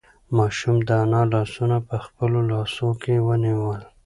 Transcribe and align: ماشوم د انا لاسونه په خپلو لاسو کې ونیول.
ماشوم 0.35 0.77
د 0.87 0.89
انا 1.03 1.21
لاسونه 1.33 1.77
په 1.87 1.95
خپلو 2.05 2.39
لاسو 2.51 2.87
کې 3.01 3.15
ونیول. 3.27 3.81